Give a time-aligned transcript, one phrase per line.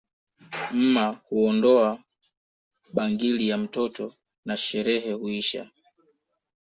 [0.71, 1.99] Mma huondoa
[2.93, 4.13] bangili ya mtoto
[4.45, 5.69] na sherehe huisha